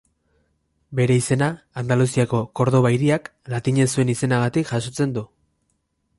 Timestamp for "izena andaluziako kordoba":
1.21-2.93